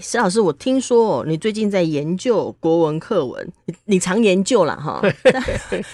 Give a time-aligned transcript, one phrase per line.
[0.00, 5.00] 史老师，我听说你最近在研究国文课文，你你常研究了哈。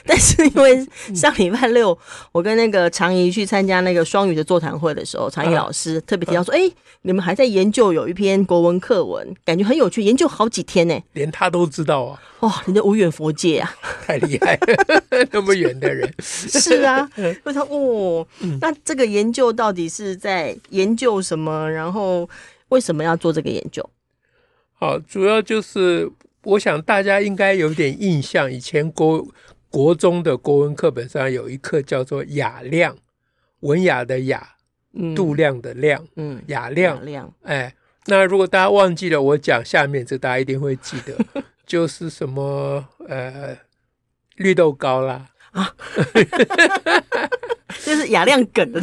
[0.06, 1.96] 但， 是因为上礼拜六
[2.32, 6.72] 我跟那个常怡去参加那个双语的座谈会的时候，常怡老师特别提到说：“哎、啊，
[7.02, 12.20] 你们还在研究有一篇国文课文，感觉很有趣，研究好几天呢。”连他都知道啊！
[12.40, 13.70] 哇、哦，你的无远佛界啊，
[14.06, 17.08] 太厉害了， 那么远的人是啊。
[17.44, 18.26] 我说哦，
[18.60, 21.70] 那这个研究到底是在研究什么？
[21.70, 22.28] 然后。
[22.70, 23.88] 为什么要做这个研究？
[24.72, 26.10] 好，主要就是
[26.42, 29.28] 我想大家应该有点印象，以前国
[29.68, 32.96] 国中的国文课本上有一课叫做雅量，
[33.60, 34.56] 文雅的雅，
[34.94, 37.74] 嗯、度量的量，嗯，雅量，雅量，哎，
[38.06, 41.16] 那如果大家忘记了，我讲下面这，大家一定会记得，
[41.66, 43.56] 就是什么呃，
[44.36, 45.28] 绿豆糕啦。
[45.52, 45.72] 啊，
[47.84, 48.80] 这是雅量梗 的，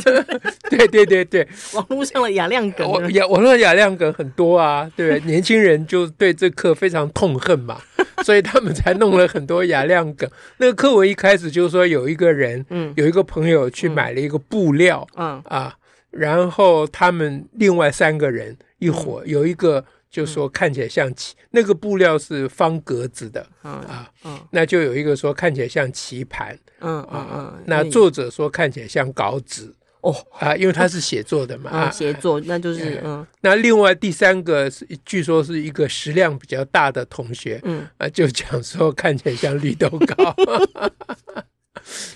[0.70, 7.80] 对对对对，网络上的雅量梗，雅网络雅量梗很多啊，对， 年轻人就对这课非常痛恨嘛，
[8.24, 10.30] 所以他们才弄了很多雅量梗。
[10.58, 15.42] 那个课文一开始就是说有一个人，嗯，有一个朋友去买了一个布料，嗯。
[15.46, 15.74] 啊，
[16.12, 19.86] 然后他们另外三个人一伙有一个。
[20.10, 30.16] 就说看起来像棋，嗯、那个布料是方格子的，嗯、啊，嗯、那就有一个说看起来像棋盘，嗯嗯嗯，那作者说看起来像稿纸，哦。
[30.40, 37.88] 啊，因为他是写作的嘛， 啊，写作那就是嗯，那另外第三个是据说是一个食量比较大的同学，嗯。
[37.98, 40.36] 啊，就讲说看起来像绿豆糕，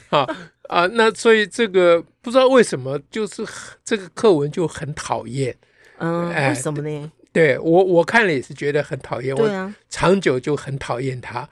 [0.17, 0.27] 啊
[0.69, 3.45] 啊，那所以这个不知道为什么就是
[3.83, 5.55] 这个课文就很讨厌，
[5.97, 7.11] 嗯，为什么呢？
[7.33, 11.47] 对我我看了也是觉得很讨厌，啊、我长久就很讨厌他。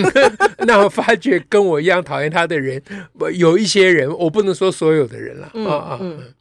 [0.66, 2.82] 那我发觉跟我一样讨厌他的人，
[3.34, 5.98] 有一些人，我不能说所有的人了啊、嗯、啊。
[6.00, 6.34] 嗯、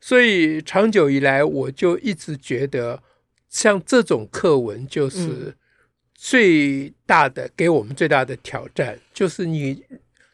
[0.00, 3.02] 所以长久以来，我就一直觉得，
[3.48, 5.54] 像这种课文就是
[6.14, 9.84] 最大的、嗯、给我们最大的挑战，就是你。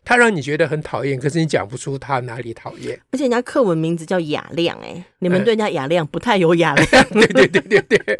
[0.04, 2.98] 他让你觉得很讨厌，可是你讲不出他哪里讨厌。
[3.12, 6.86] 而且人家课文名字叫雅量，哎，你们对人家雅量不太有雅量。
[7.10, 8.18] 对对对对对，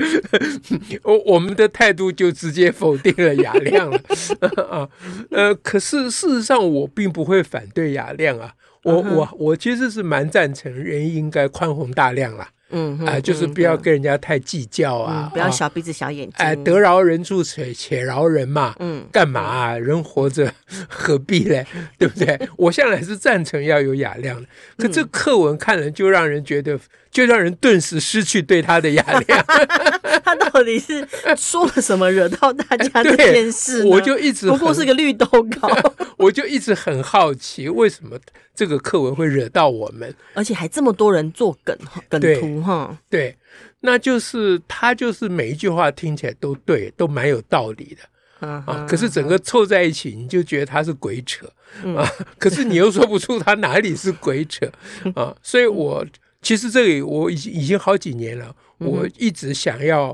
[1.05, 4.01] 我我们的态度就直接否定了雅量了
[4.71, 4.89] 啊。
[5.31, 12.49] 呃，可是事实上我并不会反对雅量啊，我我我其实是蛮赞成人应该宽宏大量啦。
[12.75, 16.35] 嗯啊，就是不要跟人家太计较啊，不要小鼻子小眼睛。
[16.39, 18.75] 哎，得饶人处且且饶人嘛。
[18.81, 19.79] 嗯，干嘛啊？
[19.79, 20.53] 人活着
[20.89, 21.65] 何必嘞？
[21.97, 22.49] 对不对？
[22.57, 26.79] 我向来是赞成要有雅量的，可这课文看了就让人觉得，
[27.11, 29.45] 就让人顿时失去对他的雅量。
[30.25, 31.07] 他到底是
[31.37, 33.85] 说了什么惹到大家 这件事？
[33.85, 35.27] 我就一直不过是个绿豆
[35.61, 35.69] 糕，
[36.17, 38.19] 我就一直很好奇为什么。
[38.57, 41.77] 这个课文会惹到我们，而且还这么多人做梗
[42.09, 42.99] 梗图哈。
[43.11, 43.37] 对，
[43.81, 48.87] 那就是他就是每一句话听起来都对，都蛮有道理的啊，啊。
[48.89, 51.47] 可是整个凑在一起，你就觉得他是鬼扯、
[51.83, 52.09] 嗯、啊。
[52.39, 54.67] 可是你又说不出他哪里是鬼扯
[55.15, 55.37] 啊。
[55.43, 56.05] 所以我
[56.41, 60.11] 其实这里我已经已经好几年了，我一直想要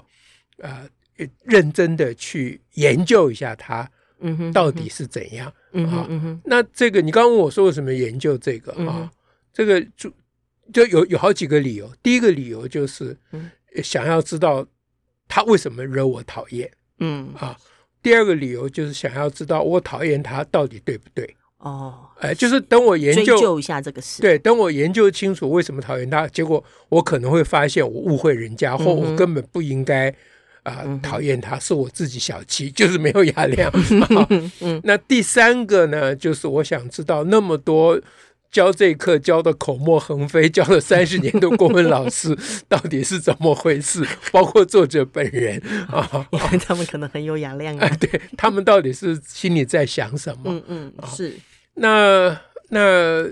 [0.60, 0.83] 啊、
[1.16, 3.89] 呃、认真的去研究一下他。
[4.53, 5.50] 到底是怎样？
[5.72, 9.10] 嗯哼，嗯哼，那这个你刚刚问我说为什么研究这个啊？
[9.50, 10.12] 这个就
[10.73, 11.91] 就有有好几个理由。
[12.03, 13.17] 第一个理由就是
[13.83, 14.67] 想要知道
[15.29, 16.71] 他为什么惹我讨厌。
[16.99, 17.57] 嗯啊，
[18.03, 21.37] 第二个理由就是想要知道我讨厌他到底对不对？
[21.59, 24.23] 哦，哎，就是等我研究，究一下这个事。
[24.23, 30.15] 对，等我研究清楚为什么讨厌他，结果我可能会发现我误会人家，或我根本不应该。
[30.63, 33.73] 啊，讨厌他是我自己小气， 就是没有雅量。
[34.61, 37.99] 嗯那第三个呢，就是我想知道那么多
[38.51, 42.37] 教这一课教的口沫横飞，教了 三十年的国文老师
[42.69, 44.05] 到底是怎么回事？
[44.33, 45.61] 包括作者本人
[45.91, 47.89] 啊，因为他们可能很有雅量啊。
[48.01, 50.43] 对，他们到底是心里在想什么？
[50.47, 51.35] 嗯嗯，是。
[51.75, 53.25] 那那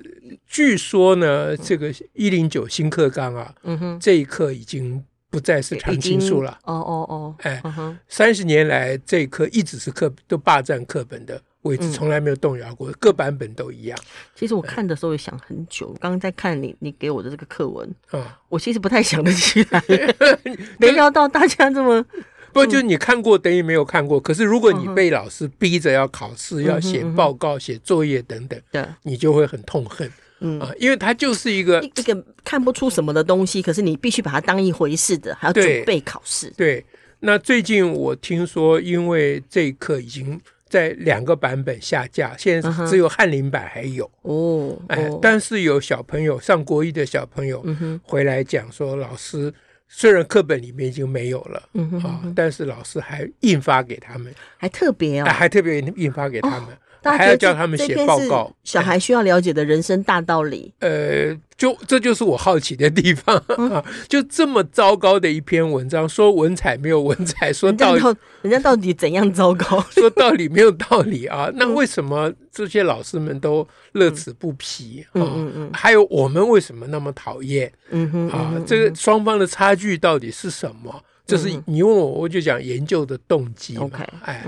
[0.46, 5.04] 据说呢，这个一零九新课纲啊，嗯哼，这一课已经。
[5.30, 6.58] 不再是常青树了。
[6.64, 7.62] 哦哦哦，哎，
[8.08, 13.98] 三十年来这一课一直是课都霸占课本的位置，从来没有动摇过，各版本都一样。
[14.34, 19.82] 其实我看的时候也想很久，刚刚在看你你给我的这个课文啊，我其实不太想得起来，
[20.78, 22.04] 没料到大家这么。
[22.50, 24.18] 不，就你看过等于没有看过。
[24.18, 30.10] 可是如果你被老师逼着要考试、要写报告、写作业等等，对，你就会很痛恨。
[30.40, 36.50] 嗯啊，因为它就是一个一个看不出什么的东西，可是你必须把它当一回事的，还要准备考试。
[36.56, 36.84] 对，
[37.20, 44.10] 那最近我听说，因为这一课已经在两个版本下架，现在只有翰林版还有。
[44.22, 44.76] 哦。
[44.88, 47.64] 哎，但是有小朋友上国一的小朋友
[48.02, 49.52] 回来讲说，老师。
[49.90, 58.52] 虽然课本里面已经没有了，嗯哼，哼，但是老师还印发给他们，还特别哦，还特别印发给他们，还要叫他们写报告。
[58.64, 60.72] 小孩需要了解的人生大道理。
[60.80, 63.36] 呃，就这就是我好奇的地方
[63.72, 63.84] 啊！
[64.08, 68.02] 就这么糟糕的一篇文章，说文采没有文采，说道理，
[68.42, 69.80] 人家到底怎样糟糕？
[69.90, 71.50] 说道理没有道理啊！
[71.56, 75.14] 那为什么这些老师们都乐此不疲啊？
[75.14, 77.72] 嗯嗯，还有我们为什么那么讨厌？
[77.90, 81.02] 嗯哼啊，这个双方的差距到底是什么？
[81.28, 83.88] 就是你问我，我就讲研究的动机嘛。
[84.22, 84.44] 哎，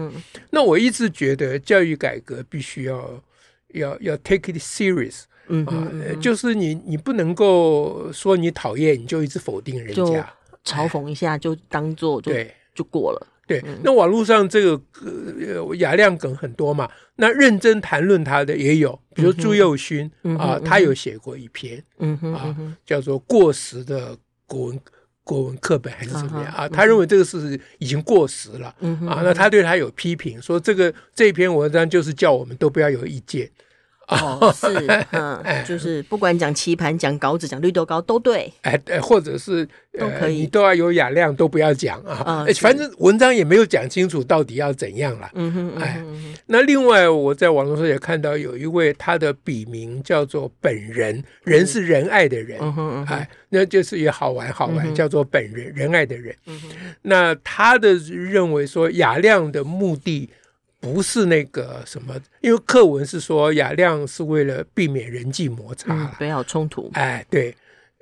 [0.51, 3.23] 那我一直觉得教育改革必须要
[3.75, 5.23] 要要 take it serious。
[5.47, 10.33] 嗯啊，就是你你不能够说你讨厌你就一直否定人家，
[10.65, 12.53] 嘲讽一下就当做对。
[12.73, 13.27] 就过了。
[13.47, 22.57] 对，那网络上这个呃雅量梗很多嘛，那认真谈论他的也有，比如朱佑勋啊，他有写过一篇，嗯啊，
[22.87, 24.17] 叫做过时的
[24.47, 24.81] 国文
[25.25, 26.69] 国文课本还是怎么样啊？
[26.69, 28.69] 他认为这个是已经过时了，
[29.09, 33.51] 啊，那他对他有批评，说这个这篇文章就是叫我们都不要有意见。
[34.11, 34.67] 哦， 是，
[35.13, 39.67] 嗯，就是不管讲棋盘、讲稿子、讲绿豆糕都对，哎，或者是
[39.99, 46.03] 都可以，你都要有雅量，都不要讲啊，反正文章也没有讲清楚到底要怎样了，嗯哼，哎，
[46.47, 52.59] 那另外我在网络上也看到有一位他的笔名叫做本人，人是仁爱的人，
[53.07, 56.35] 哎，那就是也好玩好玩，叫做本人仁爱的人，
[57.03, 60.29] 那他的认为说雅量的目的。
[60.81, 66.91] 不是那个什么，因为课文是说雅量是为了避免人际摩擦，嗯，不要冲突。
[66.95, 67.55] 哎，对，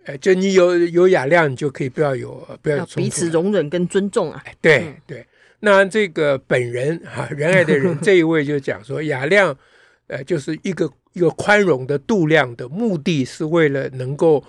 [0.04, 4.42] 呃，就你有有雅量，你就可以不要有不要有冲突，彼此容忍跟尊重啊。
[4.60, 5.26] 对、嗯、对，
[5.58, 9.56] 那这个本人哈、啊、仁爱的人 这一位就讲说雅量，
[10.06, 14.44] 呃，就是一个一个宽容的度量的目的是为了能够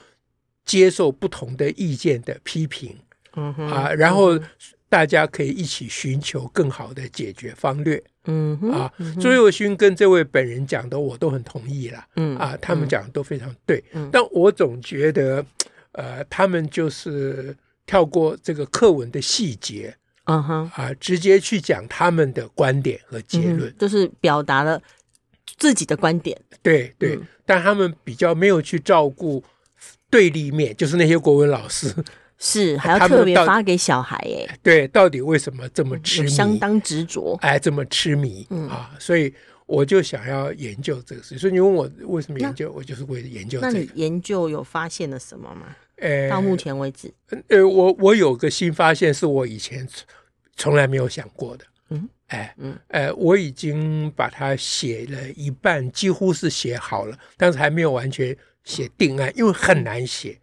[0.65, 2.95] 接受不同的意见的批评，
[3.35, 4.39] 嗯哼啊，然后
[4.87, 8.01] 大家可以一起寻求更好的解决方略。
[8.29, 15.43] 嗯啊，朱佑勋跟这位本人讲的我都很同意了，嗯啊，他们讲的都非常对，嗯，但我总觉得，
[15.93, 17.55] 呃，他们就是
[17.85, 19.95] 跳过这个课文的细节，
[20.25, 24.81] 嗯哼，啊，直接去讲他们的观点和结论，就是表达了
[25.57, 29.43] 自己的观点，对对，但他们比较没有去照顾
[30.09, 31.93] 对立面，就是那些国文老师。
[32.39, 34.57] 是，还要特别发给小孩哎。
[34.63, 36.29] 对，到底为什么这么痴迷？
[36.29, 38.89] 相当执着，哎，这么痴迷、嗯、啊！
[38.97, 39.33] 所以
[39.65, 41.37] 我就想要研究这个事。
[41.37, 43.73] 所以你问我为什么研究，我就是为了研究、这个。
[43.73, 45.75] 那你研究有发现了什么吗？
[45.97, 47.13] 呃，到目前为止，
[47.49, 49.85] 呃，我我有个新发现，是我以前
[50.55, 51.65] 从来没有想过的。
[51.89, 58.33] 嗯，哎，嗯，呃，我已经把它写了一半，几乎是写好了，但是还没有完全
[58.63, 60.39] 写定案，因为很难写。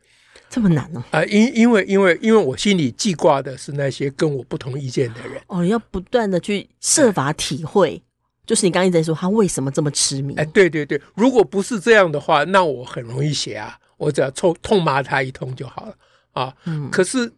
[0.48, 1.04] 这么难呢？
[1.10, 8.00] 啊，因因为因为因为我心里记挂的是那些跟我不同意见的人哦，要不断的去设法体会，
[8.46, 10.34] 就是你刚刚一直在说他为什么这么痴迷？
[10.36, 15.94] 哎，对对对，如果不是这样的话，那我很容易写啊，我只要痛痛骂他一通就好了
[16.32, 16.54] 啊。
[16.64, 17.30] 嗯，可是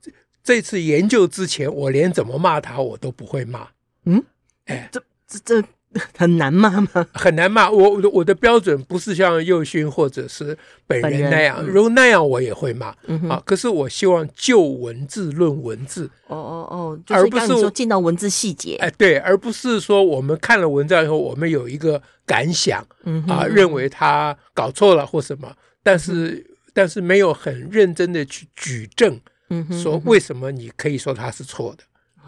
[0.45, 3.67] 这次研究之前，我连怎么骂他我都不会骂。
[4.05, 4.23] 嗯，
[4.67, 5.69] 哎，这这这。
[6.17, 7.07] 很难骂吗？
[7.15, 7.71] 很难骂。
[7.71, 13.43] 我我的标准不是像右勋或者是本人那样，嗯、如果那样我也会骂、嗯、啊。
[13.45, 16.11] 可是我希望就文字论文字。
[16.27, 18.77] 哦哦哦，就是、而不是说进到文字细节。
[18.81, 25.51] 哎，对，而不是说我们看了文章以后，我们有一个感想，嗯、啊，认为他搞错了或什么，
[25.83, 29.19] 但是、嗯、但是没有很认真的去举证，
[29.49, 31.85] 嗯，说为什么你可以说他是错的。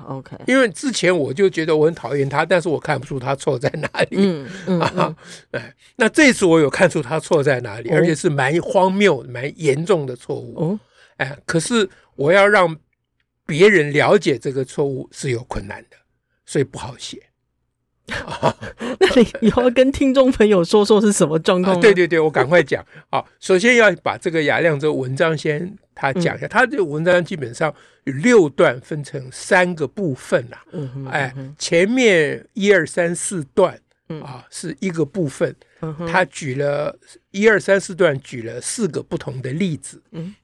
[0.09, 4.17] OK，因为之前我就觉得我很讨厌他，但是我看不出他错在哪里。
[4.19, 5.17] 嗯嗯，啊，
[5.53, 10.55] 哎，那这次我有看出他错在哪里，而且是蛮荒谬、蛮严重的错误。
[10.57, 10.81] 哦，
[11.19, 12.77] 哎，可是我要让
[13.47, 15.97] 别人了解这个错误是有困难的，
[16.47, 17.23] 所以不好写。
[18.99, 21.81] 那你以后跟听众朋友说说是什么状况？
[21.81, 22.85] 对对对，我赶快讲。
[23.09, 27.75] 好，首先要把这个雅亮这个文章先他讲一下，他这个文章基本上。
[28.05, 30.57] 有六段分成三个部分呐，
[31.11, 33.79] 哎，前面一二三四段
[34.25, 35.55] 啊，是一个部分。
[36.09, 36.99] 他举了
[37.31, 40.03] 一二三四段，举了四个不同的例子。
[40.13, 40.35] 嗯，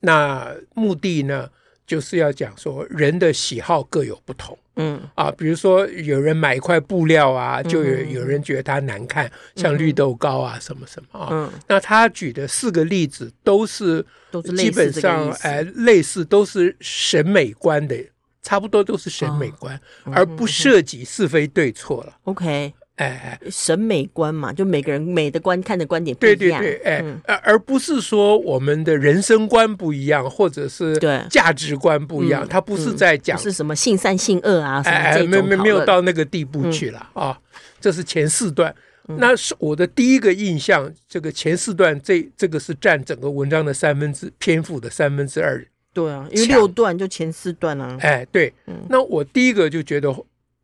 [0.00, 1.50] 那目的呢，
[1.86, 4.58] 就是要讲说人的喜好各有不同。
[4.76, 11.28] 嗯啊，比如说有人买一块布料啊，就有有人觉得它难看，像绿豆糕啊什么什么啊。
[11.30, 17.96] 嗯，那他举的四个例子都是都是基本上哎类似，都是审美观的。
[18.44, 22.12] 差不多都是审美观，哦、而不涉及是非对错了。
[22.24, 26.60] OK，哎，审美观嘛，就每个人美的观看的观点不一样。
[26.60, 32.46] 对对对，哎，而、嗯、而不是说我们的人生观不一样，或者是对价值观不一样。
[32.46, 37.38] 他、嗯、不是在讲、嗯、是什么性善性恶啊，哎，没没没有到那个地步去了、嗯、啊。
[37.80, 38.72] 这是前四段，
[39.08, 40.92] 嗯、那是我的第一个印象。
[41.08, 45.66] 这个前四段，这这个是占整个文章的三分之篇幅的三分之二。
[45.92, 47.96] 对啊，因为六段就前四段啊。
[48.00, 50.14] 哎，对，嗯、那我第一个就觉得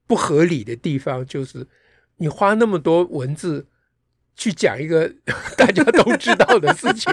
[0.07, 1.67] 不合理的地方就是，
[2.19, 3.67] 你花那么多文字
[4.37, 5.11] 去讲一个
[5.57, 7.13] 大家都知道的事情，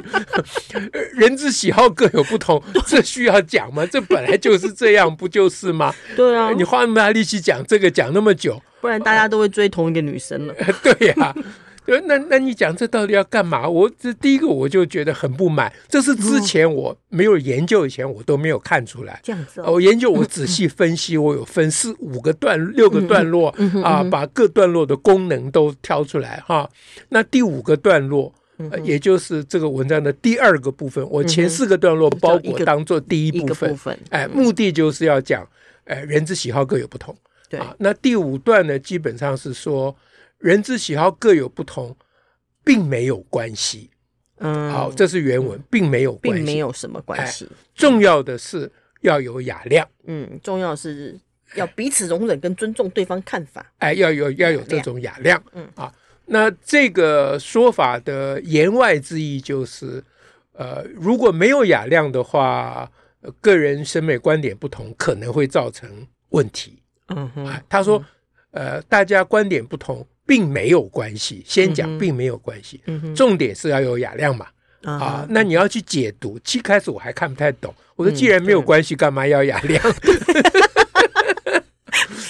[1.16, 3.86] 人之喜好各有不同， 这需要讲吗？
[3.86, 5.94] 这本来就是这样，不就是吗？
[6.16, 10.54] 对啊，你花那么大力气讲这个，讲那么久，不然大家都会追同一个女生了。
[10.84, 11.36] 对呀、啊。
[12.08, 13.68] 那那你讲这到底要干嘛？
[13.68, 19.20] 我这第一个我就觉得很不满，这是之前我没有研究以前我都没有看出来。
[19.24, 23.50] 这样子，我研究我仔细分析，我有分四五个段六个段落
[23.84, 26.70] 啊，把各段落的功能都挑出来哈。
[27.10, 28.34] 那第五个段落，
[28.84, 33.78] 也就是这个文章的第二个部分，我前四个段落包裹当做第一部分，
[34.10, 35.48] 哎，目的就是要讲，
[35.86, 37.16] 哎，人之喜好各有不同。
[37.48, 39.96] 对啊，那第五段呢，基本上是说。
[40.46, 41.98] 人之喜好各有不同，
[42.64, 43.90] 并没有关系。
[44.38, 47.50] 嗯，好，这是原文，并没有关系，并没有什么关系。
[47.74, 48.72] 重要的是
[49.02, 49.90] 要有雅量。
[50.04, 51.20] 嗯，重要是
[51.56, 53.74] 要彼此容忍跟尊重对方看法。
[53.80, 55.44] 哎，要有要有这种雅量。
[55.54, 55.92] 嗯啊，
[56.28, 60.04] 那这个说法的言外之意就是，
[60.52, 62.88] 呃，如果没有雅量的话，
[63.42, 65.90] 个人审美观点不同，可能会造成
[66.30, 66.84] 问题。
[67.08, 68.06] 嗯哼，他说，
[68.52, 70.06] 呃，大家观点不同。
[70.26, 72.82] 并没有关系，先讲并没有关系，
[73.16, 74.48] 重点是要有雅量嘛。
[74.88, 77.74] 嗯、啊，那你要去解读，一开始我还看不太懂。
[77.96, 79.82] 我说既然没有关系，干嘛要雅量？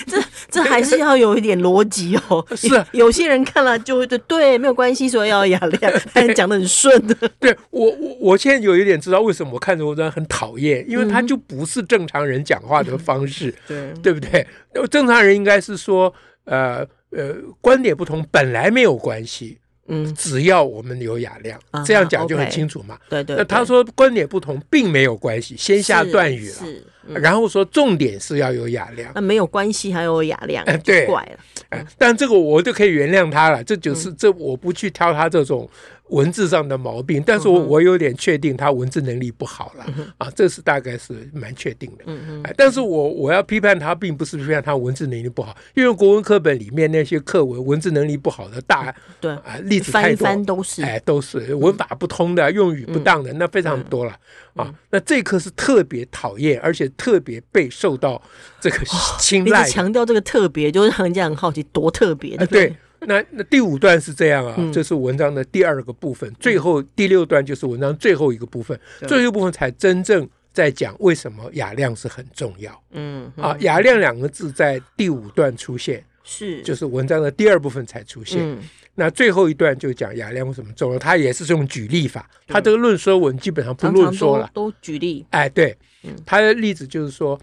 [0.07, 2.45] 这这还是要有一点逻辑哦。
[2.55, 7.15] 是啊，有些人看了就会对对，没有关系，说要雅量， 但讲的很顺的。
[7.39, 14.47] 对我我我现在有一点知道为什么我看着文章很讨厌，因为他就不是正常人讲话的方式，对对不对？
[14.89, 16.13] 正常人应该是说
[16.45, 16.87] 呃。
[17.15, 19.57] 呃，观点不同本来没有关系，
[19.87, 22.97] 嗯，只要我们有雅量，这样讲就很清楚嘛。
[23.09, 23.35] 对对。
[23.37, 29.11] 那他说观点不同并没有关系，先下断语了，然后说重点是要有雅量。
[29.15, 31.39] 那没有关系还有雅量， 对，怪了。
[31.69, 35.69] 哎，但这个我就可以原谅他了，这就是这我不去挑他这种。
[36.09, 42.03] 文字上的毛病，但是我我有点确定他文字能力不好了、嗯、啊，这是大概是蛮确定的。
[42.05, 54.15] 嗯嗯哼，但是我我要批判他，并不是批判他文字能力不好，因为国文课本里面那些课文文字能力不好的大对啊例子太多，翻翻都是哎都是文法不通的，嗯、用语不当的，那非常多了、
[54.55, 54.75] 嗯、啊。
[54.91, 58.21] 那这课是特别讨厌，而且特别被受到
[58.61, 58.77] 这个
[59.17, 59.63] 青睐。
[59.65, 62.45] 你强调这个特别，就是让人家很好奇多特别的。
[62.45, 62.75] 对。
[63.07, 72.71] 那那第五段是这样啊，嗯、这是文章的第二个部分，最后第六段就是文章最后一个部分，嗯、最后一个部分才真正在讲为什么雅量是很重要。
[72.91, 78.39] 嗯，嗯啊，雅量两个字在第五段出现，是就是文章的第二部分才出现。
[78.41, 78.59] 嗯、
[78.95, 85.25] 那最后一段就讲雅量为什么重要，他也是用举例法，他这个论说文基本上不论说了，都举例。
[85.29, 85.77] 哎，对，
[86.25, 87.39] 他的例子就是说，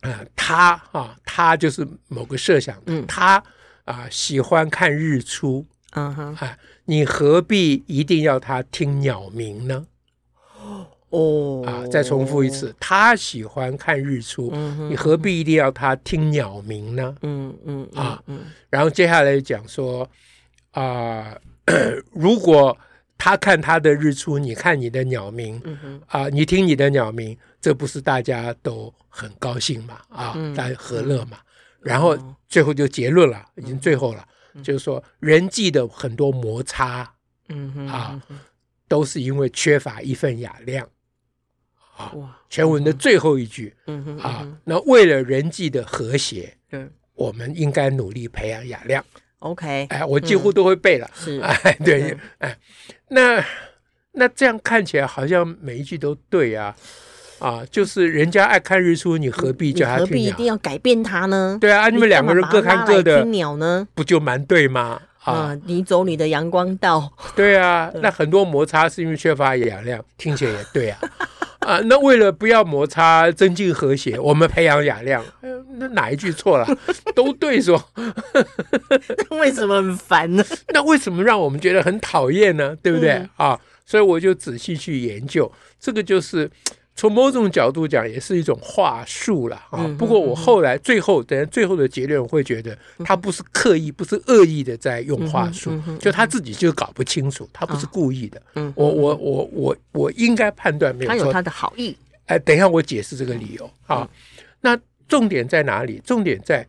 [0.00, 3.42] 啊，他啊，他就是某个设想，嗯，他。
[3.88, 9.86] 啊，喜欢看日出，嗯哼，啊，你何必一定要他听鸟鸣呢？
[11.08, 17.16] 哦，啊，再重复一次，他喜欢看日出，嗯，你何必一定要他听鸟鸣呢？
[17.22, 20.06] 嗯嗯啊，嗯，然后接下来讲说，
[20.72, 21.34] 啊，
[22.12, 22.76] 如果
[23.16, 25.58] 他看他的日出，你看你的鸟鸣，
[26.08, 29.98] 啊，你听你的鸟鸣，这不是大家都很高兴嘛？
[30.10, 31.38] 啊，大家和乐嘛？
[31.88, 32.16] 然后
[32.48, 34.26] 最后就结论了，已经最后了，
[34.62, 37.14] 就是说人际的很多摩擦，
[37.48, 38.22] 嗯哼啊，
[38.86, 40.86] 都是因为缺乏一份雅量，
[41.96, 42.12] 啊，
[42.50, 49.02] 全文的最后一句，嗯哼啊，那为了人际的和谐，嗯，我们应该努力培养雅量。
[49.38, 52.58] OK，哎，我几乎都会背了，是， 哎，对，哎，
[53.08, 53.42] 那
[54.12, 56.76] 那这样看起来好像每一句都对啊。
[57.38, 60.06] 啊，就是人家爱看日出，你何必叫他听鸟？
[60.06, 61.56] 何必一定要改变他呢？
[61.60, 65.00] 对啊，你们两个人各看各的，听鸟呢，不就蛮对吗？
[65.24, 67.12] 啊，你走你的阳光道。
[67.36, 70.98] 对啊， 那很多摩擦是因为缺乏雅量，听起来也对啊。
[71.60, 75.22] 啊，那为了不要摩擦，增进和谐，我们培养雅量。
[75.76, 76.66] 那哪一句错了？
[77.14, 77.80] 都对说。
[79.30, 80.42] 为什么很烦呢？
[80.72, 82.74] 那为什么让我们觉得很讨厌呢？
[82.82, 83.10] 对不对？
[83.10, 86.50] 嗯、啊，所以我就仔细去研究，这个就是。
[86.98, 89.86] 从某种角度讲，也是一种话术了啊。
[89.96, 98.42] 不过我后来最后等最后的结论，我会觉得他不是刻意，不是恶意的在用话术，就他自己就搞不清楚，他不是故意的。
[98.74, 101.96] 我我我我我应该判断没有错，他有他的好意。
[102.26, 104.10] 哎，等一下我解释这个理由啊。
[104.60, 104.76] 那
[105.06, 106.02] 重点在哪里？
[106.04, 106.66] 重点在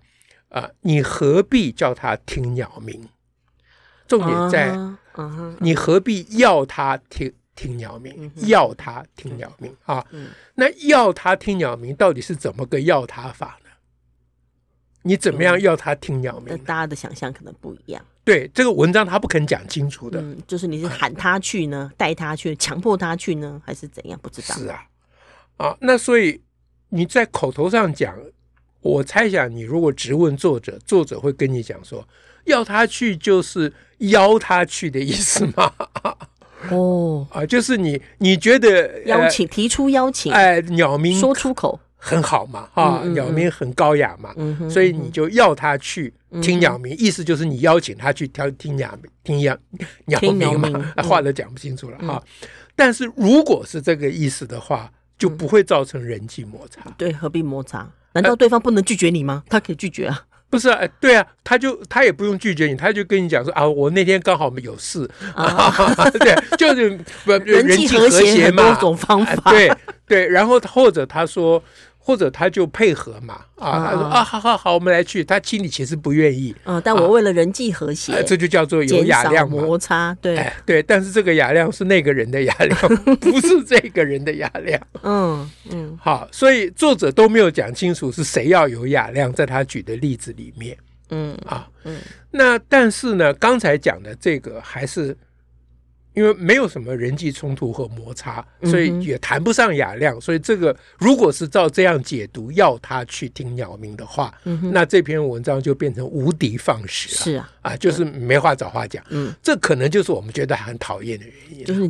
[0.49, 3.09] 啊，你何必叫他听鸟鸣？
[4.07, 4.77] 重点在，
[5.59, 7.33] 你何必要他听？
[7.59, 10.05] 听鸟鸣，要他听鸟鸣啊！
[10.55, 13.69] 那要他听鸟鸣，到底是怎么个要他法呢？
[15.01, 16.57] 你怎么样要他听鸟鸣？
[16.59, 18.01] 大家的想象可能不一样。
[18.23, 20.21] 对，这个文章他不肯讲清楚的。
[20.21, 24.17] 嗯，就是你是喊他去呢，带他去，强迫他去呢，还是怎样？
[24.23, 24.55] 不知道。
[24.55, 24.87] 是啊，
[25.57, 26.41] 啊，那所以
[26.87, 28.17] 你在口头上讲，
[28.79, 32.07] 我猜想你如果直问作者，作者会跟你讲说，
[32.45, 35.73] 要他去就是邀他去的意思吗？
[36.69, 44.33] 哦啊，就是你，你觉得邀请提出邀请，哎，鸟鸣说出口很好嘛，哈，鸟鸣很高雅嘛，
[44.69, 49.57] 所以你就要他去听鸟鸣，意思就是你邀请他去听听鸟听鸟
[50.05, 52.21] 鸟鸣嘛，话都讲不清楚了哈。
[52.75, 56.81] 但是如果是这个意思的话，就不会造成人际摩擦。
[56.97, 57.89] 对，何必摩擦？
[58.13, 59.43] 难道对方不能拒绝你吗？
[59.49, 60.21] 他可以拒绝啊。
[60.49, 65.73] 不是啊，对啊，他就他也不用拒绝你，他就跟你讲说啊，我那天刚好有事，啊、
[66.19, 69.71] 对，就是不人际和谐嘛，多种方法，对
[70.07, 71.63] 对，然后或者他说。
[72.09, 75.23] 或者他就配合嘛，啊，他说啊，好好好，我们来去。
[75.23, 80.81] 他心里其实不愿意，嗯，但我为了人际和谐，这就叫做有雅量嘛，摩擦，对对。
[80.81, 84.81] 但是这个雅量是那个人的雅量， 不是这个人的雅量。
[85.03, 90.75] 嗯嗯，好，所以作者都没有讲清楚是谁要有雅量，在他举的例子里面，
[91.11, 91.95] 嗯啊，嗯，
[92.31, 95.15] 那但是呢，刚才讲的这个还是。
[96.19, 100.19] 因为没有什么人际冲突和摩擦，所以也谈不上雅量。
[100.19, 104.33] 所以这个如果是照这样解读，要他去听鸟鸣的话，
[104.73, 107.15] 那这篇文章就变成无的放矢了。
[107.15, 109.01] 是啊，啊，就是没话找话讲。
[109.11, 111.65] 嗯，这可能就是我们觉得很讨厌的原因。
[111.65, 111.89] 就是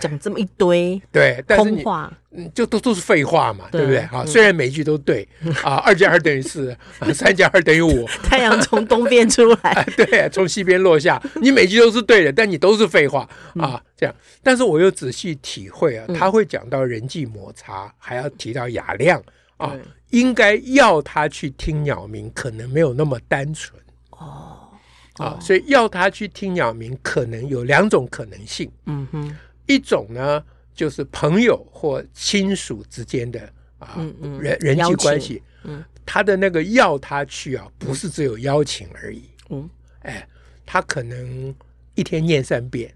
[0.00, 1.84] 讲这么一堆对，但是你
[2.30, 2.50] 话。
[2.54, 3.98] 就都都是废话嘛，对不对？
[4.12, 5.26] 啊，虽然每一句都对
[5.64, 6.76] 啊，二加二等于四，
[7.14, 8.06] 三加二等于五。
[8.22, 11.22] 太阳从东边出来， 对，从西边落下。
[11.40, 14.14] 你每句都是对的，但你都是废话啊，这样。
[14.42, 19.22] 但是我又仔细体会啊，他会讲到人际摩擦，还要提到雅量
[19.56, 19.72] 啊，
[20.10, 24.68] 应该要他去听鸟鸣，可能没有那么单纯哦。
[25.14, 28.70] 啊，所以要他去听鸟鸣，可能有两种可能性。
[28.84, 29.36] 嗯哼，
[29.66, 30.42] 一种呢。
[30.76, 33.40] 就是朋友或亲属之间的
[33.78, 33.96] 啊，
[34.38, 39.68] 人人际关系，嗯，他的那个要他去啊，不是只有邀请而已，嗯，
[40.02, 40.28] 哎，
[40.66, 41.54] 他可能
[41.94, 42.94] 一天念三遍，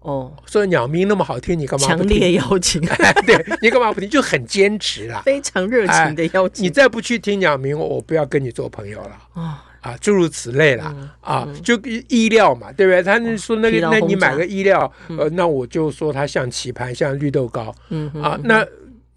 [0.00, 1.86] 哦，说鸟鸣那么好听，你干嘛？
[1.86, 2.80] 强烈邀请，
[3.26, 4.08] 对，你干嘛不听？
[4.08, 6.64] 就很坚持啦， 非常热情的邀请。
[6.64, 9.62] 你再不去听鸟鸣，我不要跟你做朋友了啊。
[9.86, 13.00] 啊，诸如此类啦，嗯、啊，就衣料嘛，对不对？
[13.04, 18.66] 他说那个，那你买个衣料，嗯、呃，那我就说它像棋盘，像绿豆糕，嗯哼啊，那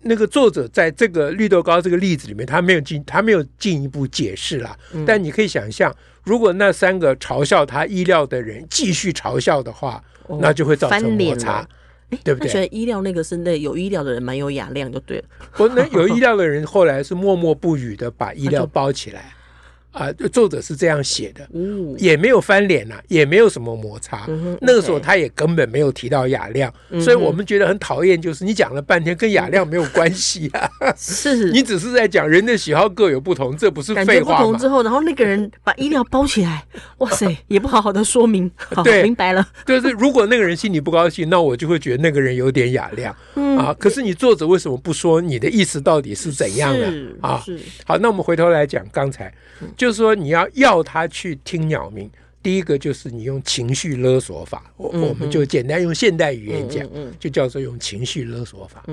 [0.03, 4.77] 那个作者在这个绿豆糕这个例子里面，他没有进，他没有进一步解释啦。
[4.93, 5.91] 嗯、但你可以想象，
[6.23, 11.67] 如果那三个嘲笑他衣料的人继续嘲笑的话，哦、那就会造成摩擦，
[12.23, 12.47] 对不对？
[12.47, 15.23] 觉得衣料那个是那有衣料的人蛮有雅量，就对了。
[15.53, 19.33] 不，那有衣料的人后来是默默不语的把衣料包起来。
[19.91, 21.47] 啊，作者是这样写的，
[21.97, 24.27] 也没有翻脸呐，也没有什么摩擦。
[24.61, 26.71] 那个时候他也根本没有提到雅量，
[27.01, 30.69] 所以我们觉得很讨厌，就是你讲了半天跟雅亮没有关系啊。
[30.95, 34.37] 是， 你只是在讲人的喜好各有不同，这不是废话吗？
[34.37, 36.63] 不同之后，然后那个人把衣料包起来，
[36.99, 38.49] 哇塞，也不好好的说明。
[38.55, 39.45] 好，明白了。
[39.65, 43.15] 就是如果那个人心里不高兴，那我就会觉得那个人有点雅量。
[43.57, 46.87] 啊，可是你作者为什么不说你的意思到底是怎样的
[47.21, 47.43] 啊？
[47.85, 49.33] 好，那我们回头来讲刚才。
[49.79, 52.11] 就是说，你要要他去听鸟鸣，
[52.43, 56.85] 第一个就是你用情绪勒索法，我我们就简单用现代语言讲，
[57.17, 58.83] 就叫做用情绪勒索法。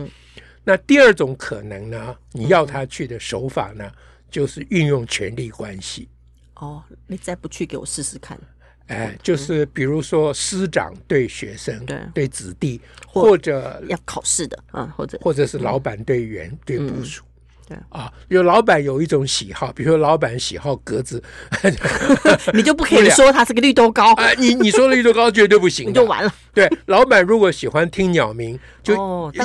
[0.63, 3.91] 那第二种可能呢，你要他去的手法呢，
[4.31, 6.09] 就是运用权力关系。
[6.55, 8.39] 哦，你再不去给我试试看？
[8.87, 17.25] 哎，就是比如说师长对学生、对对子弟，或者要考试的啊，或者或者是老板对员对部属。
[17.69, 21.23] 对啊，有老板有一种喜好，比如说老板喜好格子，
[22.55, 24.35] 你就不可以 说他是个绿豆糕哎！
[24.39, 26.33] 你你说的绿豆糕绝对不行，你就完了。
[26.55, 28.95] 对，老板如果喜欢听鸟鸣，就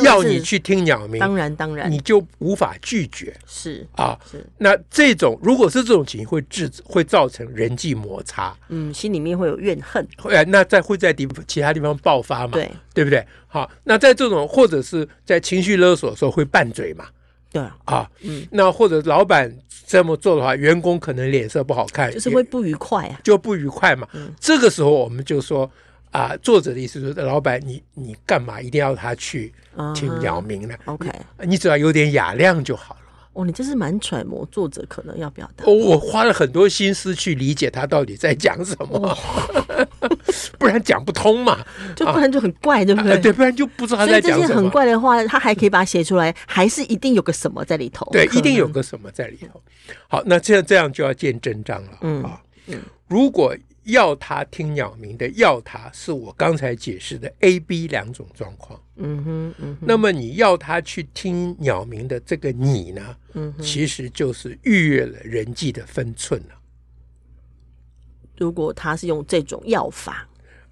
[0.04, 3.36] 要你去听鸟鸣，当然当然，你就无法拒绝。
[3.48, 4.46] 是啊，是。
[4.58, 12.54] 那这种如果是这种情形，会致会造成人际摩擦，嗯，心里面会有怨恨，会那在会在地其他地方爆发嘛？
[12.54, 13.26] 对，对不对？
[13.48, 17.06] 好，那在这种或者是在情绪勒索的时候会拌嘴嘛？
[17.52, 19.54] 对啊，嗯，那或者老板
[19.86, 24.08] 这么做的话，员工可能脸色不好看，就是会不愉快啊，就不愉快嘛。
[24.14, 25.70] 嗯，这个时候我们就说
[26.12, 29.54] 啊，作者的意思是，老板你你干嘛一定要他去
[29.94, 31.10] 听鸟鸣呢？OK，
[31.44, 33.02] 你只要有点雅量就好了。
[33.34, 35.64] 哦，你这是蛮揣摩作者可能要表达。
[35.66, 39.88] 哦，我花了很多心思去理解他到底在讲什么，哦、
[40.58, 41.64] 不然讲不通嘛，
[41.96, 43.20] 就不然就很怪，啊、对不对？
[43.20, 44.42] 对，不然就不知道他在讲什么。
[44.42, 48.08] 这些很怪的话，他还可以把它写出来，还是一定有个什么在里头？
[48.12, 49.62] 对，一定有个什么在里头。
[50.08, 51.98] 好，那这样这样就要见真章了。
[52.02, 53.56] 嗯啊，嗯，如果。
[53.86, 58.80] 要他听鸟鸣的，要他是我刚才解释的 A、B 两种状况。
[58.98, 59.78] 嗯哼，嗯哼。
[59.82, 63.16] 那么你要他去听鸟鸣的这个你呢？
[63.34, 66.56] 嗯哼，其实就是逾越了人际的分寸了。
[68.42, 70.28] 如果他是用这种药法。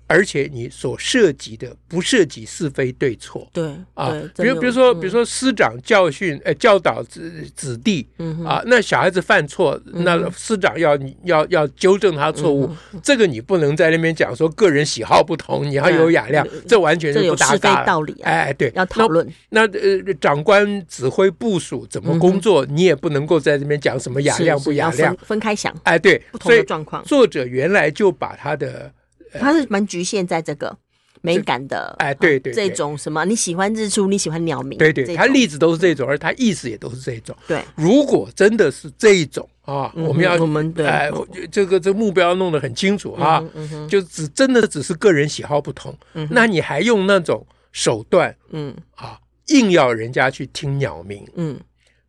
[0.09, 8.07] 而且你所涉及的不涉及是非对错，对啊，比如比如说比如说师长教训呃教导子子弟
[8.43, 17.85] 啊，那小孩子犯错，那师长要要要纠正他错误，这个你不能在那边讲说个人喜好不同，你要有雅量，这完全是不搭嘎。
[17.85, 19.31] 道理，哎，对，要讨论。
[19.49, 25.71] 那呃，长官指挥部署怎么工作，你也不能够在这边讲什么雅量不雅量，分开想。
[25.83, 28.91] 哎，对，不同的状况，作者原来就把他的。
[29.33, 30.75] 他是蛮局限在这个
[31.21, 37.35] 美感的，哎，对对，这种什么你喜欢日出，你喜欢鸟鸣，对对，它例子都是这种，而它意思也都是这种。
[37.45, 41.11] 对，如果真的是这一种啊，我们要我们哎，
[41.51, 43.43] 这个这目标弄得很清楚啊，
[43.89, 45.93] 就只真的只是个人喜好不同，
[46.29, 51.59] 那你还用那种手段，嗯啊，硬要人家去听鸟鸣，嗯，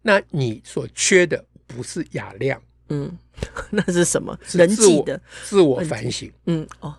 [0.03, 3.11] 那你所缺的不是雅量，嗯，
[3.71, 4.39] 那是什么？
[4.53, 6.95] 人际的自我反省，嗯哦。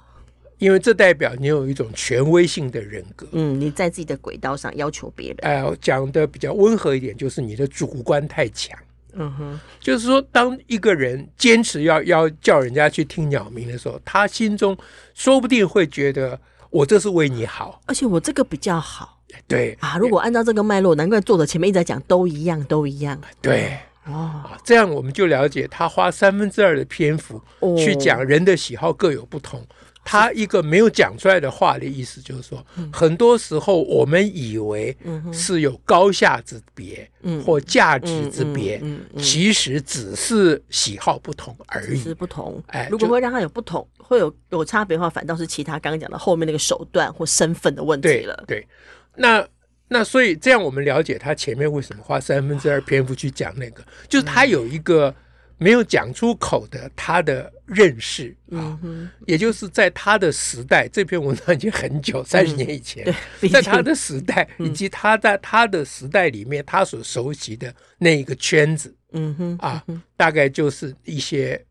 [0.62, 5.38] 因为这代表你有一种权威性的人格，嗯，你在自己的轨道上要求别人。
[5.42, 8.78] 哎、呃，讲的比较温和一点，就是你的主观太强。
[9.14, 14.78] 嗯哼，就是说，当一个人坚持要要叫人家去听鸟鸣的时候，他心中
[15.16, 19.18] 说不定会觉得我这是为你好，而且我这个比较好。
[19.48, 23.20] 对啊，如果按照这个脉络，难怪作者前面一直在讲都一样，都一样。
[23.42, 27.42] 对哦，这样我们就了解他花三分之二的篇幅
[27.80, 29.66] 去讲人的喜好各有不同。
[30.04, 34.96] 他一个没有讲出来的话的意思，就是说，很多时候我们以为
[35.32, 37.10] 是有高下之别，
[37.46, 38.82] 或价值之别，
[39.18, 41.98] 其实只是喜好不同而已。
[42.00, 48.44] 是不同，哎，如果会让他有不同，会有有差别的话，反倒是其他刚刚讲的后面那个手段或身份的问题了。
[48.48, 48.68] 对，
[49.16, 49.48] 那
[49.88, 55.14] 那所以这样我们了解他前面为什么花三分之二篇幅去讲那个，就是他有一个。
[55.62, 58.80] 没有讲出口的他的认识啊，
[59.28, 63.06] 也就是在他的时代，这篇文章已经很久，三十年以前，
[63.52, 69.86] 在他的时代以及他在他的时代里面，他所熟悉的那一个圈子，嗯哼啊，
[70.18, 71.64] 大概就是一些，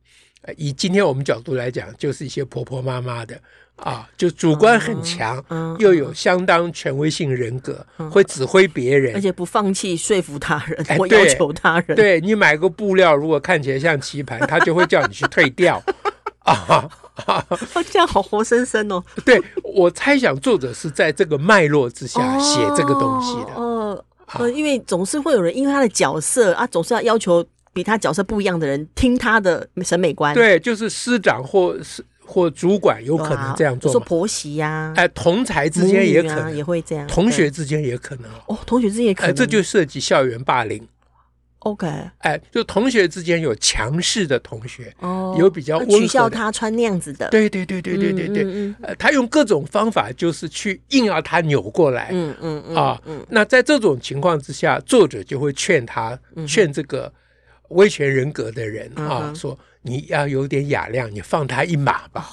[0.57, 3.42] 以今天我们角度来讲，就是一些婆婆妈妈的。
[3.81, 5.43] 啊，就主观很强，
[5.79, 11.97] 又有相当权威性人格，会指挥别人，而且不放弃说服他人或要求他人。
[11.97, 15.83] 对，你买个布料，如果看起来像棋盘，他就会叫你去退掉。
[16.45, 16.88] 啊，
[17.90, 19.03] 这样好活生生哦。
[19.25, 23.55] 对，我猜想作者是在这个脉络之下写这个东西的。
[23.55, 24.05] 哦，
[24.55, 30.35] 因为总是会有人因为他的角色啊，总是要要求比他角色不一样的人听他的审美观。
[30.35, 32.05] 对，就是师长或是。
[32.31, 38.31] 或主管有可能这样做，说婆媳呀，哎，同才之间也可能也会这样，同学之间也可能。
[38.47, 40.87] 哦，同学之间也可能，这就涉及校园霸凌。
[41.59, 41.88] OK，
[42.19, 56.16] 哎，就同学之间有强势的同学，哦，有比较取笑他穿那样子的，对对对对对对对，呃，他用各种方法就是去硬要他扭过来，嗯嗯啊，那在这种情况之下，作者就会劝他，
[56.47, 57.12] 劝这个
[57.71, 59.59] 威权人格的人啊，说。
[59.83, 62.29] 你要有点雅量，你放他一马吧。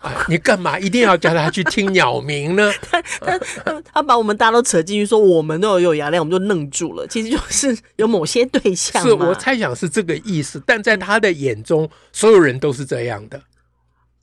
[0.00, 2.72] 啊，你干嘛一定要叫他去听鸟鸣呢？
[2.90, 3.00] 他
[3.64, 7.06] 他他把我们大家都扯进去，说我们都有有雅量，我们就愣住了。
[7.06, 10.60] 其实就是有某些对象，是我猜想是这个意思。
[10.66, 13.40] 但在他的眼中，所有人都是这样的。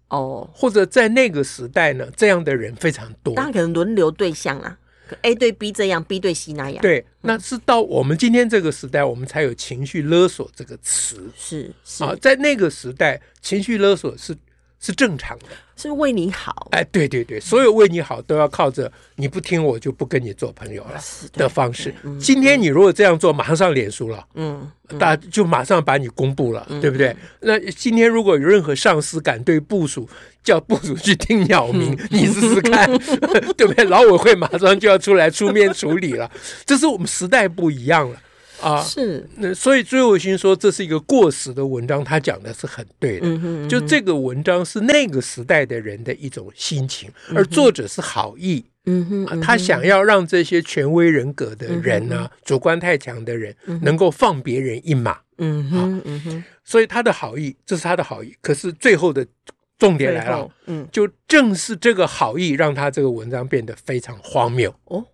[0.10, 3.34] 哦，或者在那个时代呢，这样的人非常多。
[3.36, 4.78] 当然可能轮流对象啦
[5.22, 6.82] ，A 对 B 这样，B 对 C 那样。
[6.82, 11.30] 对，那是到我们今天这个时代，我们才有情绪勒索这个词。
[11.38, 14.36] 是是啊，在那个时代，情绪勒索是。
[14.80, 16.68] 是正常的，是为你好。
[16.72, 21.00] 哎，对对对，所有为你好都要靠着你不听我就不跟你做朋友了
[21.34, 21.94] 的方式。
[22.20, 27.16] 今天你如果这样做，马上上脸书了，嗯，大家就马上把你公布了，对不对？
[27.42, 30.08] 那今天如果有任何上司敢对部署
[30.44, 32.90] 叫部署去听鸟鸣，你试试看，
[33.58, 33.84] 对不对？
[33.86, 36.32] 劳委会马上就要出来出面处理了。
[36.66, 38.18] 这是我们时代不一样了。
[38.62, 43.28] 啊，是那所以追尾勋说这是一个过时的文章，他讲的是很对的。
[43.28, 48.66] 嗯哼嗯哼，就这个文章是那个时代的人的一种心情，嗯、而作者是好意。
[48.86, 55.20] 嗯哼，嗯哼、啊，他想要让这些权威人格的人呢、啊，嗯、主观太强的人，能够放别人一马。
[55.38, 58.36] 嗯哼，嗯哼，所以他的好意，这是他的好意。
[58.42, 59.26] 可是最后的
[59.78, 64.74] 重点来了，嗯，就正是这个好意，让他这个文章变得非常荒谬。
[64.86, 65.06] 哦，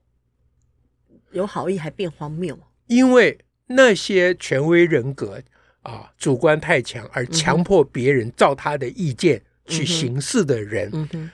[1.31, 2.58] 有好意还变荒谬。
[2.87, 5.41] 因为那些权威人格
[5.81, 11.31] 啊，主观太强，而强迫别人照他的意见去行事的人，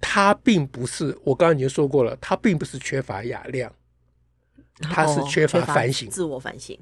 [0.00, 3.72] 他并不是我刚刚已经说过了，他并不是缺乏雅量，
[4.80, 6.78] 他是缺乏反省、自我反省。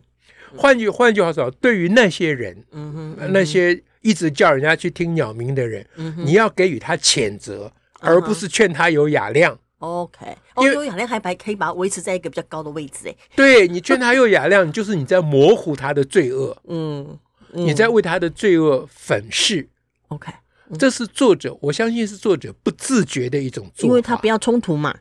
[0.56, 6.26] 换句换句话说，对于那些人，嗯哼嗯、那些一直叫人家去听鸟鸣的人，嗯、哼。
[6.26, 9.58] 你要给予他谴责，而不是劝他有雅量。
[9.82, 17.18] OK，哦，有雅量还白可以把它维持在一个比较高的位置，哎，对，你劝他有雅量，就是你在模糊他的罪恶，嗯，
[17.52, 19.68] 嗯，你在为他的罪恶粉饰
[20.06, 20.32] ，OK，
[20.68, 24.96] 嗯，这是作者，我相信是作者不自觉的一种做法，因为他不要冲突嘛。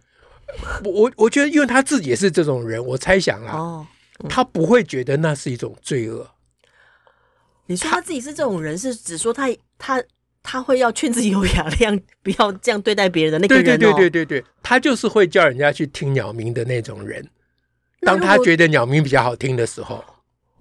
[0.84, 3.86] 我我觉得，因为他自己也是这种人，我猜想啦，哦，
[4.24, 6.28] 嗯，他不会觉得那是一种罪恶。
[7.67, 10.04] 你说他自己是这种人，是指说他他。
[10.44, 13.64] 他会要劝自己有雅量， 不要这样对待别人的那个人。
[13.64, 17.26] 对对对对对，他就是会叫人家去听鸟鸣的那种人。
[18.02, 20.04] 当他觉得鸟鸣比较好听的时候，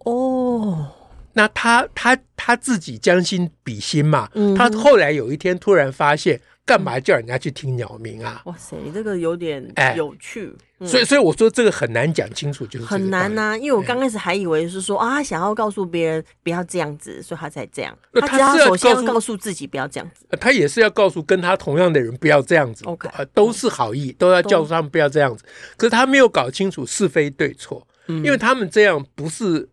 [0.04, 0.86] 哦，
[1.32, 6.40] 那他他他自己将心比心嘛，嗯、他后来有一天突然发现。
[6.70, 8.42] 干嘛叫人家去听鸟鸣啊？
[8.44, 9.60] 哇塞，你这个有点
[9.96, 10.54] 有趣。
[10.86, 13.56] 所以，所以我说这个很难讲清楚，就是很难呐、啊。
[13.58, 17.92] 因为我刚开始还以为是说、哎、啊，想要告诉别人不要这样子，所以他才这样。
[18.14, 22.84] 他只要首先要告诉自己不要这样子，他也是要告诉跟他同样的人不要这样子。
[22.86, 25.42] OK，、呃、都是好意，都要叫他们不要这样子。
[25.76, 29.68] 可是他没有搞清楚是非对错，嗯、因为他们这样不是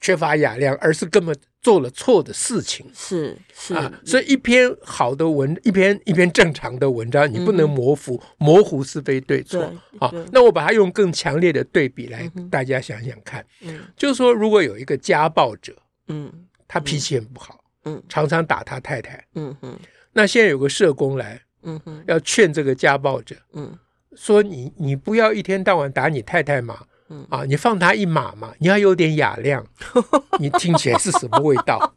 [0.00, 1.34] 缺乏雅量，而是根本。
[1.60, 9.64] 做了错的事情，是是啊，所以一篇好的文，一篇一篇正常的文章，你不能模糊、嗯、模糊是非对错。
[9.64, 9.72] 啊。
[9.98, 15.74] 好，那我把它用更强烈的对比来，大家想想看，嗯，就是说，如果有一个家暴者，
[16.06, 16.32] 嗯，
[16.68, 19.76] 他脾气很不好，嗯，常常打他太太，嗯哼，
[20.12, 23.76] 那现在有个社工来，嗯哼，要劝这个家暴者，嗯，
[24.14, 26.86] 说你你不要一天到晚打你太太嘛。
[27.10, 29.64] 嗯啊，你放他一马嘛，你要有点雅量，
[30.38, 31.94] 你听起来是什么味道？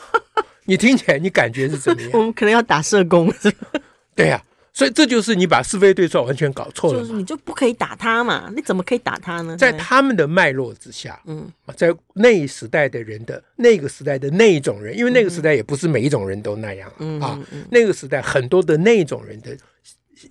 [0.64, 2.10] 你听起来你感觉是怎么样？
[2.14, 3.32] 我们可能要打社工。
[4.16, 4.42] 对呀、啊，
[4.72, 7.00] 所以这就是你把是非对错完全搞错了。
[7.00, 8.50] 就是你就不可以打他嘛？
[8.56, 9.56] 你怎么可以打他呢？
[9.58, 17.38] 在他们的脉络之下，嗯，在那一时代的人的那个时代的那一种人，因为那个时代也不是每一种人都那样、嗯、啊，
[17.70, 19.56] 那个时代很多的那一种人的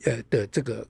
[0.06, 0.86] 呃的这个。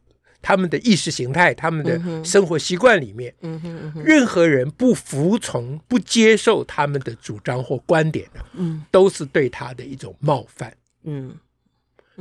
[0.48, 8.30] 他们的意识形态，他们的生活习惯里面，嗯哼嗯哼，任何人不服从、不接受他们的主张或观点
[8.92, 10.72] 都是对他的一种冒犯。
[11.04, 11.36] 嗯，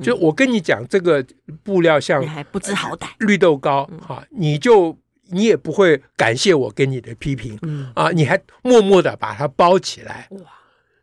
[0.02, 1.22] 就我跟你讲，这个
[1.62, 4.96] 布料像你还不知好歹，绿豆糕哈，你就
[5.28, 7.92] 你也不会感谢我给你的批评，嗯。
[7.94, 10.40] 啊，你还默默的把它包起来，哇，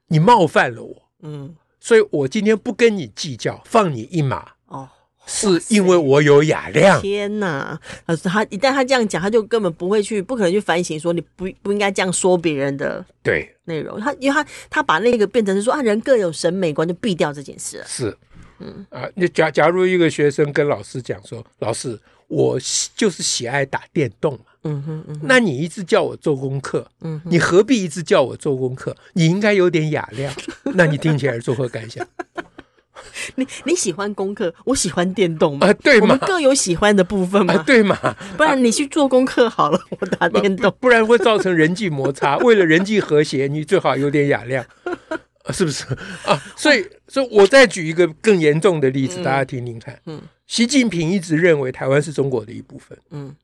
[0.07, 4.53] 你冒犯了我，嗯，所以我今天不跟你计较，放你一马。
[5.25, 7.01] 是因为我有雅量。
[7.01, 7.79] 天哪！
[8.23, 13.99] 他一旦他这样讲，他就根本不会去，不可能去反省，说你不不应该这样说别人的对内容。
[13.99, 17.83] 他因为他他把那个变成是说啊，人各有审美观，就避掉这件事。
[17.87, 18.17] 是，
[18.59, 22.59] 嗯啊，你假假如一个学生跟老师讲说，老师，我
[22.95, 28.95] 就是喜爱打电动嘛，嗯哼嗯哼，那你一直叫我做功课，嗯，你何必一直叫我做功课？
[29.13, 30.33] 你应该有点雅量。
[30.75, 32.05] 那你听起来作何感想？
[33.35, 35.67] 你你喜欢功课，我喜欢电动嘛？
[35.67, 37.53] 啊，对嘛，我们各有喜欢的部分嘛？
[37.53, 37.97] 啊，对嘛？
[38.37, 42.37] 不然你去做功课好了， 我打电动，不然会造成人际摩擦。
[42.45, 44.65] 为了人际和谐，你最好有点雅量，
[45.49, 45.83] 是不是
[46.25, 46.39] 啊？
[46.55, 49.99] 所以，所以我再举一个更严重的例子，大家听听看。
[50.05, 52.97] 嗯，习近平一直认为台湾是中国的一部分。
[53.09, 53.35] 嗯，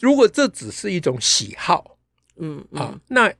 [0.00, 1.96] 如果这只是一种喜好，
[2.38, 3.32] 嗯啊，那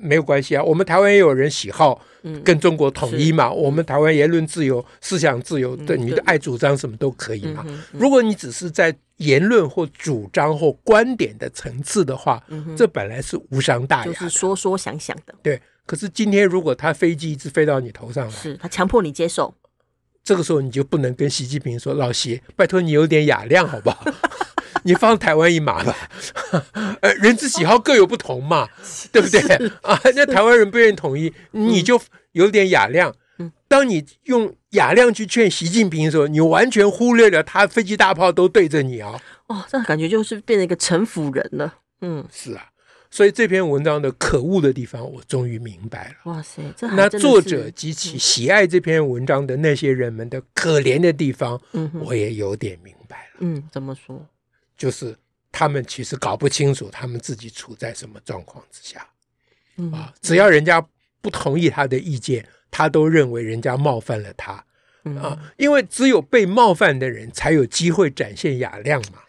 [0.00, 2.00] 没有关系啊，我们台湾也有人喜好
[2.42, 7.64] 跟中国统一嘛，我们台湾言论自由、思想自由，对你的爱主张什么都可以嘛。
[7.92, 12.42] 如果你只是在言论或主张或观点的层次的话，
[12.76, 15.34] 这本来是无伤大雅，就是说说想想的。
[15.42, 19.54] 对，可是今天如果他飞机一直飞到你头上来，是他强迫你接受，
[20.24, 24.04] 这个时候你就不能跟习近平说：“老习，拜托你有点雅量好不好？”
[24.84, 25.96] 你放台湾一马吧，
[27.02, 28.68] 呃，人之喜好各有不同嘛，
[29.10, 29.40] 对不对
[29.82, 30.00] 啊？
[30.14, 32.00] 那台湾人不愿意统一，你就
[32.32, 33.14] 有点雅量。
[33.66, 39.20] 当你用雅量去劝习近平的时候，你完全忽略了他飞机大炮都对着你啊！
[39.48, 41.74] 哦，这感觉就是变成一个城府人了。
[42.00, 42.68] 嗯，是啊，
[43.10, 46.32] 所以这篇文章的可恶的地方，我终于明白了。
[46.32, 53.38] 哇塞，这那作者及其喜爱这篇文章的那些人们的可怜的地方，嗯，我也有点明白了。
[53.40, 54.24] 嗯，怎么说？
[54.76, 55.16] 就是
[55.52, 59.06] 他们其实搞不清楚他们自己处在什么状况之下，
[59.92, 60.84] 啊，只要人家
[61.20, 64.52] 不同意他的意见，他都认为人家冒犯了他，
[65.20, 69.20] 啊，因为只有被冒犯的人才有机会展现雅量嘛，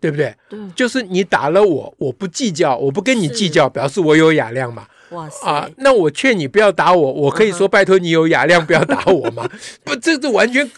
[0.00, 0.36] 对不对？
[0.48, 4.86] 对，就是你打了我，我不计较，我不跟你计较，表示我有雅量嘛。
[5.10, 9.46] 哇塞，啊，那我劝你不要打我，我可以说拜托你有雅量，不要打我嘛。
[9.84, 10.70] 不，这这完全。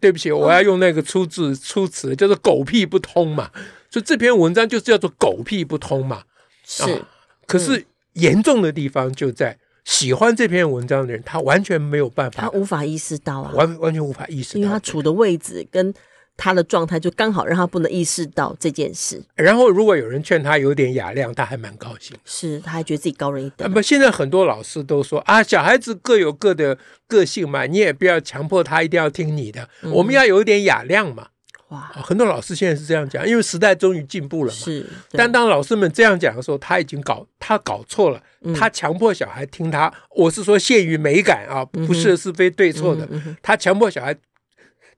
[0.00, 3.50] 对不起，我要用那个出字出词，叫做狗屁不通嘛。
[3.90, 6.22] 所以这篇文章就是叫做狗屁不通嘛。
[6.64, 7.08] 是，啊、
[7.46, 15.94] 可是严重的地方就在喜欢这篇文章的人，他完全没有办法，他无法意识到啊，完完全无法意识到，因为他处的位置跟。
[16.38, 19.20] 他的状态就刚好让他不能意识到这件事。
[19.34, 22.16] 然后，如果有人劝他有点雅量，他还蛮高兴。
[22.24, 23.70] 是，他还觉得自己高人一等。
[23.72, 29.68] 不，现在很多老师都说啊，小孩子各有各的个性嘛，你也不要强迫他一定要听你的。
[29.82, 31.26] 嗯、我们要有一点雅量嘛。
[31.70, 34.58] 哇，很多老师现在是这样讲，因为时代终于进步了嘛。
[34.58, 34.86] 是。
[35.10, 38.22] 但当老师们这样讲的时候，他已经搞他搞错了。
[38.42, 43.08] 嗯、他强迫小孩听他，我是说限于美感啊，不是是非对错的。
[43.10, 44.16] 嗯、他强迫小孩。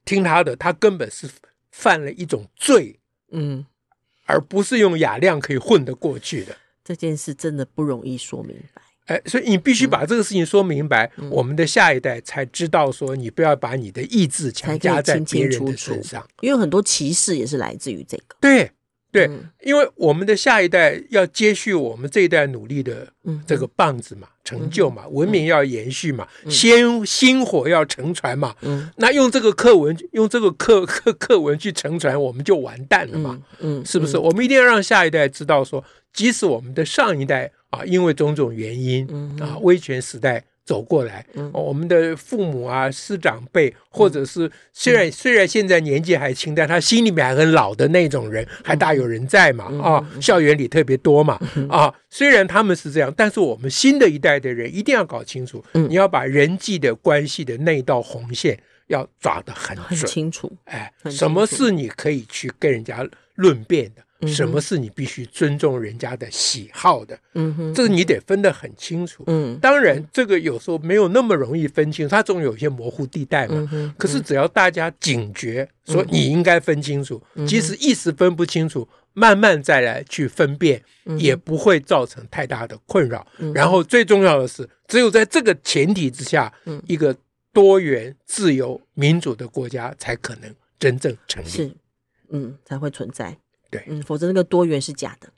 [0.05, 1.29] 听他的，他根本是
[1.71, 2.99] 犯了一种罪，
[3.31, 3.65] 嗯，
[4.27, 6.57] 而不是用雅量可以混得过去的。
[6.85, 8.83] 这件事真的不容易说明白。
[9.07, 18.37] 哎，所以你必须把这个事情说明白，嗯、我们的下一代才知道说，你不要把你的意志强加在别人的身上，因为很多歧视也是来自于这个。
[18.41, 18.71] 对。
[19.12, 19.29] 对，
[19.62, 23.07] 因为我们的下一代要接续我们这一代努力的
[23.46, 28.55] 这个棒子嘛，成就嘛，文明要延续嘛，先薪火要承传嘛。
[28.96, 33.40] 那用这个课文，用这个课课课文去承传，我们就完蛋了嘛。
[33.59, 34.16] 嗯，是不是？
[34.16, 39.07] 我们一定要让下一代知道说，即使我们的上一代啊，因为种种原因
[39.40, 40.44] 啊，威权时代。
[40.70, 49.64] 走过来，我们的父母啊、师长辈，或者是虽然虽然现在年纪还轻，但他心里面还很老的那种人，还大有人在嘛？
[49.83, 51.40] 啊，校园里特别多嘛？
[51.68, 58.56] 啊，虽然他们是这样，但是我们新的一代的人一定要搞清楚，你要把人际的关系的那道红线
[58.87, 60.56] 要抓得很清楚。
[60.66, 63.04] 哎，什么是你可以去跟人家
[63.35, 64.02] 论辩的？
[64.26, 67.18] 什么是你必须尊重人家的喜好的？
[67.35, 69.24] 嗯哼，这个你得分得很清楚。
[69.26, 73.94] 嗯，当然，这个有时候没有那么容易分清，它总有一些模糊地带嘛。
[73.96, 80.83] 可是只要大家警觉，说你应该分清楚，即使一时分不清楚，慢慢再来去分辨，
[81.18, 83.26] 也不会造成太大的困扰。
[83.54, 86.52] 然后最重要的是，只有在这个前提之下，
[86.87, 87.16] 一个
[87.52, 91.48] 多元、自由、民主的国家才可能真正成立。
[91.48, 91.70] 是，
[92.30, 93.37] 嗯，才会存在。
[93.70, 95.28] 对，嗯，否则那个多元是假的，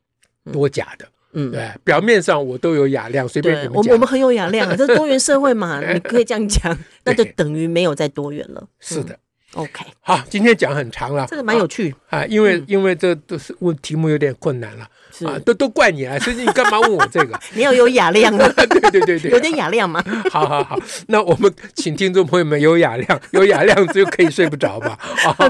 [0.53, 8.69] 多假的，嗯，对，表面上我都有雅量，随便你们讲，我我们很有雅量啊，这是多元社会嘛， 你可以这样讲，那就等于没有再多元了。
[8.81, 9.19] 是的
[9.55, 11.95] ，OK，好，今天讲很长了，这个蛮有趣。
[12.11, 14.87] 啊，因为因为这都是问题目有点困难了，
[15.27, 17.39] 啊，都都怪你啊，所以你干嘛问我这个？
[17.55, 20.03] 你要有雅量啊，对对对对， 有点雅量嘛。
[20.31, 24.99] 好好好，那我们请听众朋友们有雅量，有雅量就可以睡不着吧。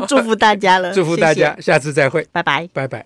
[0.08, 3.00] 祝福大家了，祝福大家，下次再会，拜拜，拜拜。